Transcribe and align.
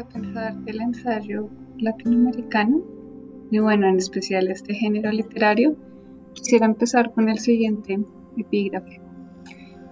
pensar 0.00 0.56
el 0.66 0.80
ensayo 0.80 1.50
latinoamericano, 1.78 2.82
y 3.50 3.58
bueno, 3.58 3.86
en 3.86 3.98
especial 3.98 4.48
este 4.48 4.74
género 4.74 5.12
literario, 5.12 5.76
quisiera 6.32 6.66
empezar 6.66 7.12
con 7.12 7.28
el 7.28 7.38
siguiente 7.38 7.98
epígrafe. 8.36 9.00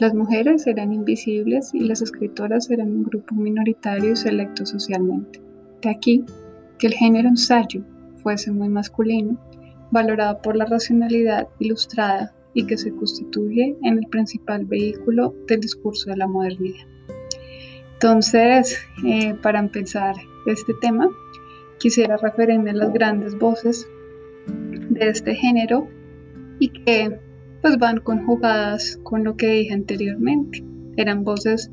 Las 0.00 0.12
mujeres 0.12 0.66
eran 0.66 0.92
invisibles 0.92 1.72
y 1.72 1.80
las 1.80 2.02
escritoras 2.02 2.68
eran 2.70 2.90
un 2.90 3.04
grupo 3.04 3.36
minoritario 3.36 4.10
y 4.10 4.16
selecto 4.16 4.66
socialmente. 4.66 5.40
De 5.80 5.90
aquí 5.90 6.24
que 6.78 6.88
el 6.88 6.94
género 6.94 7.28
ensayo 7.28 7.84
fuese 8.16 8.50
muy 8.50 8.68
masculino, 8.68 9.38
valorado 9.92 10.42
por 10.42 10.56
la 10.56 10.64
racionalidad 10.64 11.46
ilustrada 11.60 12.34
y 12.54 12.66
que 12.66 12.76
se 12.76 12.92
constituye 12.92 13.76
en 13.84 13.98
el 13.98 14.06
principal 14.08 14.64
vehículo 14.64 15.34
del 15.46 15.60
discurso 15.60 16.10
de 16.10 16.16
la 16.16 16.26
modernidad. 16.26 16.86
Entonces, 18.04 18.86
eh, 19.06 19.32
para 19.40 19.58
empezar 19.58 20.14
este 20.44 20.74
tema, 20.74 21.08
quisiera 21.78 22.18
referirme 22.18 22.72
a 22.72 22.74
las 22.74 22.92
grandes 22.92 23.34
voces 23.38 23.88
de 24.46 25.08
este 25.08 25.34
género 25.34 25.88
y 26.58 26.68
que 26.68 27.18
pues 27.62 27.78
van 27.78 28.00
conjugadas 28.00 29.00
con 29.04 29.24
lo 29.24 29.38
que 29.38 29.48
dije 29.48 29.72
anteriormente. 29.72 30.62
Eran 30.98 31.24
voces 31.24 31.70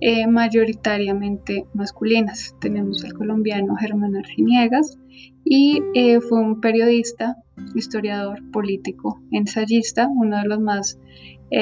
eh, 0.00 0.26
mayoritariamente 0.26 1.66
masculinas. 1.74 2.56
Tenemos 2.58 3.04
al 3.04 3.12
colombiano 3.12 3.76
Germán 3.76 4.16
Arginiegas 4.16 4.96
y 5.44 5.82
eh, 5.92 6.22
fue 6.22 6.40
un 6.40 6.62
periodista, 6.62 7.36
historiador, 7.74 8.40
político, 8.50 9.20
ensayista, 9.30 10.08
uno 10.08 10.38
de 10.38 10.48
los 10.48 10.58
más 10.58 10.98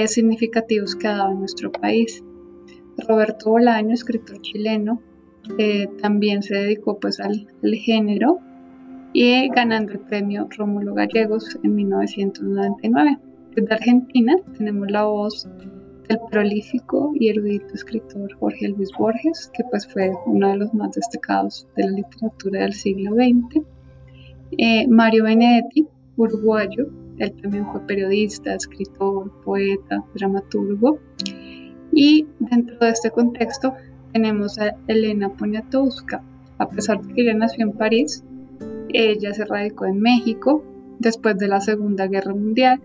significativos 0.07 0.95
que 0.95 1.09
ha 1.09 1.17
dado 1.17 1.33
en 1.33 1.41
nuestro 1.41 1.73
país. 1.73 2.23
Roberto 3.09 3.51
Bolaño, 3.51 3.93
escritor 3.93 4.41
chileno, 4.41 5.01
eh, 5.59 5.89
también 6.01 6.43
se 6.43 6.55
dedicó 6.55 6.99
pues 6.99 7.21
al, 7.21 7.47
género 7.63 8.39
y 9.13 9.49
ganando 9.49 9.93
el 9.93 10.01
premio 10.01 10.49
Rómulo 10.57 10.95
Gallegos 10.95 11.59
en 11.63 11.75
1999. 11.75 13.19
Desde 13.55 13.75
Argentina 13.75 14.37
tenemos 14.57 14.91
la 14.91 15.05
voz 15.05 15.49
del 16.09 16.19
prolífico 16.31 17.13
y 17.15 17.29
erudito 17.29 17.75
escritor 17.75 18.33
Jorge 18.39 18.69
Luis 18.69 18.91
Borges, 18.99 19.51
que 19.55 19.65
pues 19.71 19.87
fue 19.87 20.11
uno 20.27 20.49
de 20.49 20.57
los 20.57 20.75
más 20.75 20.93
destacados 20.93 21.67
de 21.77 21.85
la 21.85 21.91
literatura 21.91 22.63
del 22.63 22.73
siglo 22.73 23.13
XX. 23.13 23.65
Eh, 24.59 24.87
Mario 24.89 25.25
Benedetti, 25.25 25.87
uruguayo, 26.17 26.89
él 27.19 27.33
también 27.41 27.67
fue 27.69 27.81
periodista, 27.87 28.55
escritor, 28.55 29.31
poeta, 29.43 30.05
dramaturgo. 30.15 30.99
Y 31.95 32.27
dentro 32.41 32.77
de 32.79 32.91
este 32.91 33.11
contexto 33.11 33.75
tenemos 34.13 34.59
a 34.59 34.77
Elena 34.89 35.29
Poniatowska. 35.31 36.23
A 36.59 36.69
pesar 36.69 37.01
de 37.01 37.15
que 37.15 37.23
ella 37.23 37.35
nació 37.35 37.67
en 37.67 37.73
París, 37.73 38.25
ella 38.89 39.33
se 39.33 39.45
radicó 39.45 39.87
en 39.87 40.01
México 40.01 40.65
después 40.99 41.37
de 41.39 41.49
la 41.49 41.61
Segunda 41.61 42.07
Guerra 42.07 42.35
Mundial 42.35 42.81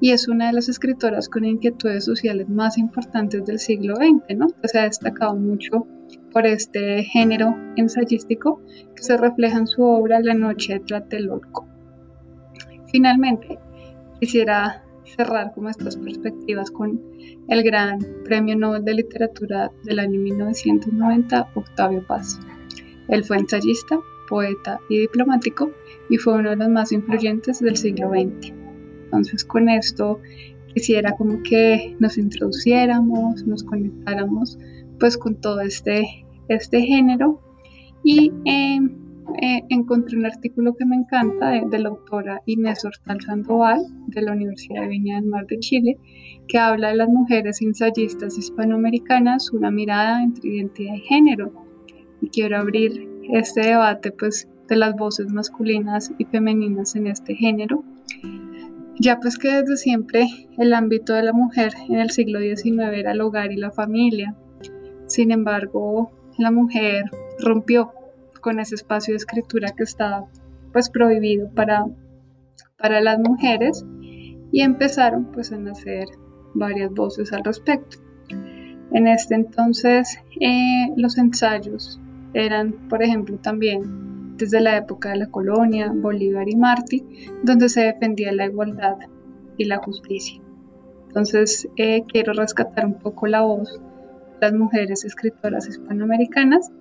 y 0.00 0.10
es 0.10 0.26
una 0.26 0.48
de 0.48 0.52
las 0.52 0.68
escritoras 0.68 1.28
con 1.28 1.44
inquietudes 1.44 2.04
sociales 2.04 2.48
más 2.48 2.78
importantes 2.78 3.44
del 3.44 3.60
siglo 3.60 3.94
XX, 3.96 4.36
¿no? 4.36 4.48
Se 4.64 4.78
ha 4.78 4.84
destacado 4.84 5.36
mucho 5.36 5.86
por 6.32 6.46
este 6.46 7.04
género 7.04 7.56
ensayístico 7.76 8.60
que 8.96 9.02
se 9.02 9.16
refleja 9.16 9.58
en 9.58 9.66
su 9.66 9.82
obra 9.82 10.20
La 10.20 10.34
Noche 10.34 10.74
de 10.74 10.80
Tlatelolco. 10.80 11.68
Finalmente, 12.90 13.58
quisiera 14.18 14.82
cerrar 15.04 15.52
como 15.54 15.68
estas 15.68 15.96
perspectivas 15.96 16.70
con 16.70 17.00
el 17.48 17.62
gran 17.62 17.98
Premio 18.24 18.56
Nobel 18.56 18.84
de 18.84 18.94
Literatura 18.94 19.70
del 19.84 19.98
año 19.98 20.20
1990, 20.20 21.50
Octavio 21.54 22.06
Paz. 22.06 22.40
Él 23.08 23.24
fue 23.24 23.38
ensayista, 23.38 23.98
poeta 24.28 24.80
y 24.88 25.00
diplomático 25.00 25.72
y 26.08 26.16
fue 26.16 26.34
uno 26.34 26.50
de 26.50 26.56
los 26.56 26.68
más 26.68 26.92
influyentes 26.92 27.60
del 27.60 27.76
siglo 27.76 28.10
XX. 28.10 28.52
Entonces 29.04 29.44
con 29.44 29.68
esto 29.68 30.20
quisiera 30.72 31.12
como 31.12 31.42
que 31.42 31.96
nos 31.98 32.16
introduciéramos, 32.16 33.44
nos 33.46 33.62
conectáramos 33.62 34.58
pues 34.98 35.18
con 35.18 35.34
todo 35.40 35.60
este, 35.60 36.24
este 36.48 36.80
género 36.82 37.40
y 38.04 38.32
eh, 38.44 38.80
eh, 39.40 39.62
encontré 39.68 40.16
un 40.16 40.26
artículo 40.26 40.74
que 40.74 40.84
me 40.84 40.96
encanta 40.96 41.50
de, 41.50 41.78
la 41.78 41.88
autora 41.88 42.42
Inés 42.46 42.84
Hortal 42.84 43.20
Sandoval 43.20 43.80
de 44.06 44.22
la 44.22 44.32
Universidad 44.32 44.82
de 44.82 44.88
Viña 44.88 45.16
del 45.16 45.26
Mar 45.26 45.46
de 45.46 45.58
Chile, 45.58 45.98
que 46.48 46.58
habla 46.58 46.88
de 46.88 46.96
las 46.96 47.08
mujeres 47.08 47.62
ensayistas 47.62 48.36
hispanoamericanas, 48.36 49.52
una 49.52 49.70
mirada 49.70 50.22
entre 50.22 50.50
identidad 50.50 50.94
y 50.94 51.00
género. 51.00 51.52
Y 52.20 52.28
quiero 52.28 52.58
abrir 52.58 53.08
este 53.30 53.62
debate 53.62 54.12
pues, 54.12 54.48
de 54.68 54.76
las 54.76 54.94
voces 54.94 55.28
masculinas 55.28 56.12
y 56.18 56.24
femeninas 56.24 56.94
en 56.96 57.06
este 57.06 57.34
género, 57.34 57.84
ya 58.98 59.18
pues 59.18 59.38
que 59.38 59.48
desde 59.48 59.76
siempre 59.76 60.26
el 60.58 60.74
ámbito 60.74 61.14
de 61.14 61.22
la 61.22 61.32
mujer 61.32 61.72
en 61.88 61.98
el 61.98 62.10
siglo 62.10 62.40
XIX 62.40 62.92
era 62.94 63.12
el 63.12 63.20
hogar 63.20 63.50
y 63.50 63.56
la 63.56 63.70
familia. 63.70 64.36
Sin 65.06 65.32
embargo, 65.32 66.10
la 66.38 66.50
mujer 66.50 67.04
rompió 67.40 67.92
con 68.42 68.60
ese 68.60 68.74
espacio 68.74 69.14
de 69.14 69.18
escritura 69.18 69.70
que 69.70 69.84
estaba 69.84 70.26
pues 70.72 70.90
prohibido 70.90 71.48
para, 71.54 71.86
para 72.76 73.00
las 73.00 73.18
mujeres 73.18 73.86
y 74.50 74.60
empezaron 74.60 75.32
pues 75.32 75.52
a 75.52 75.56
nacer 75.56 76.06
varias 76.54 76.92
voces 76.92 77.32
al 77.32 77.44
respecto. 77.44 77.96
En 78.92 79.06
este 79.06 79.34
entonces 79.34 80.18
eh, 80.40 80.88
los 80.96 81.16
ensayos 81.16 81.98
eran, 82.34 82.72
por 82.88 83.02
ejemplo, 83.02 83.38
también 83.38 84.36
desde 84.36 84.60
la 84.60 84.76
época 84.76 85.10
de 85.10 85.18
la 85.18 85.26
colonia, 85.26 85.92
Bolívar 85.94 86.48
y 86.48 86.56
Martí, 86.56 87.04
donde 87.42 87.68
se 87.68 87.82
defendía 87.82 88.32
la 88.32 88.46
igualdad 88.46 88.96
y 89.56 89.64
la 89.64 89.78
justicia. 89.78 90.42
Entonces 91.06 91.68
eh, 91.76 92.02
quiero 92.08 92.32
rescatar 92.32 92.86
un 92.86 92.98
poco 92.98 93.26
la 93.26 93.42
voz 93.42 93.80
de 94.40 94.46
las 94.50 94.52
mujeres 94.52 95.04
escritoras 95.04 95.68
hispanoamericanas 95.68 96.72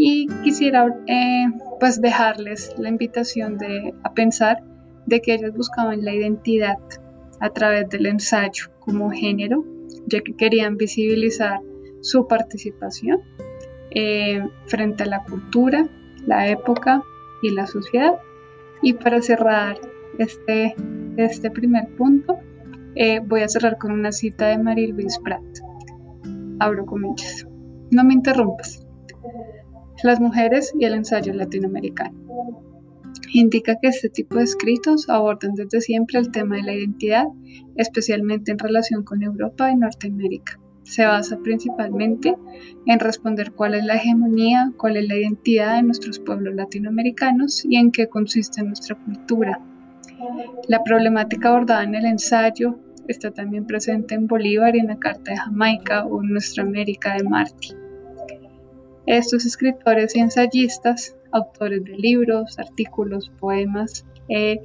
y 0.00 0.28
quisiera 0.44 0.86
eh, 1.08 1.46
pues 1.80 2.00
dejarles 2.00 2.72
la 2.78 2.88
invitación 2.88 3.58
de, 3.58 3.92
a 4.04 4.14
pensar 4.14 4.62
de 5.06 5.20
que 5.20 5.34
ellos 5.34 5.52
buscaban 5.54 6.04
la 6.04 6.14
identidad 6.14 6.78
a 7.40 7.50
través 7.50 7.88
del 7.88 8.06
ensayo 8.06 8.66
como 8.78 9.10
género, 9.10 9.64
ya 10.06 10.20
que 10.20 10.36
querían 10.36 10.76
visibilizar 10.76 11.58
su 12.00 12.28
participación 12.28 13.20
eh, 13.90 14.40
frente 14.66 15.02
a 15.02 15.06
la 15.06 15.24
cultura, 15.24 15.88
la 16.26 16.48
época 16.48 17.02
y 17.42 17.50
la 17.50 17.66
sociedad. 17.66 18.14
Y 18.82 18.92
para 18.92 19.20
cerrar 19.20 19.80
este, 20.18 20.76
este 21.16 21.50
primer 21.50 21.88
punto, 21.96 22.38
eh, 22.94 23.18
voy 23.18 23.40
a 23.40 23.48
cerrar 23.48 23.78
con 23.78 23.90
una 23.90 24.12
cita 24.12 24.46
de 24.46 24.58
Marie 24.58 24.92
Louise 24.92 25.18
Pratt. 25.24 25.42
Abro 26.60 26.86
comillas. 26.86 27.48
No 27.90 28.04
me 28.04 28.14
interrumpas 28.14 28.77
las 30.02 30.20
mujeres 30.20 30.72
y 30.78 30.84
el 30.84 30.94
ensayo 30.94 31.32
latinoamericano. 31.34 32.16
Indica 33.32 33.76
que 33.80 33.88
este 33.88 34.08
tipo 34.08 34.36
de 34.36 34.44
escritos 34.44 35.08
abordan 35.08 35.54
desde 35.54 35.80
siempre 35.80 36.18
el 36.18 36.30
tema 36.30 36.56
de 36.56 36.62
la 36.62 36.74
identidad, 36.74 37.26
especialmente 37.76 38.52
en 38.52 38.58
relación 38.58 39.04
con 39.04 39.22
Europa 39.22 39.70
y 39.70 39.76
Norteamérica. 39.76 40.58
Se 40.82 41.04
basa 41.04 41.38
principalmente 41.38 42.34
en 42.86 42.98
responder 42.98 43.52
cuál 43.52 43.74
es 43.74 43.84
la 43.84 43.96
hegemonía, 43.96 44.72
cuál 44.78 44.96
es 44.96 45.06
la 45.06 45.16
identidad 45.16 45.76
de 45.76 45.82
nuestros 45.82 46.18
pueblos 46.18 46.54
latinoamericanos 46.54 47.64
y 47.66 47.76
en 47.76 47.92
qué 47.92 48.08
consiste 48.08 48.62
nuestra 48.62 48.96
cultura. 48.96 49.60
La 50.66 50.82
problemática 50.82 51.50
abordada 51.50 51.84
en 51.84 51.94
el 51.94 52.06
ensayo 52.06 52.78
está 53.06 53.30
también 53.30 53.66
presente 53.66 54.14
en 54.14 54.26
Bolívar 54.26 54.74
y 54.76 54.80
en 54.80 54.86
la 54.86 54.98
Carta 54.98 55.32
de 55.32 55.36
Jamaica 55.36 56.06
o 56.06 56.22
en 56.22 56.30
Nuestra 56.30 56.62
América 56.62 57.14
de 57.14 57.24
Martí. 57.24 57.74
Estos 59.08 59.46
escritores 59.46 60.14
y 60.14 60.20
ensayistas, 60.20 61.16
autores 61.32 61.82
de 61.82 61.96
libros, 61.96 62.58
artículos, 62.58 63.32
poemas 63.40 64.04
eh, 64.28 64.60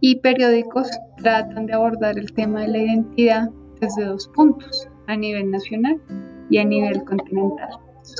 y 0.00 0.16
periódicos, 0.16 0.90
tratan 1.16 1.66
de 1.66 1.74
abordar 1.74 2.18
el 2.18 2.32
tema 2.32 2.62
de 2.62 2.68
la 2.68 2.78
identidad 2.78 3.50
desde 3.80 4.06
dos 4.06 4.26
puntos, 4.34 4.88
a 5.06 5.14
nivel 5.14 5.52
nacional 5.52 6.00
y 6.50 6.58
a 6.58 6.64
nivel 6.64 7.04
continental. 7.04 7.68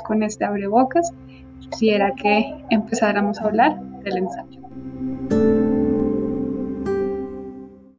con 0.07 0.23
este 0.23 0.45
abrebocas 0.45 1.11
quisiera 1.59 2.15
que 2.15 2.55
empezáramos 2.71 3.41
a 3.41 3.47
hablar 3.47 3.81
del 4.05 4.19
ensayo. 4.19 4.68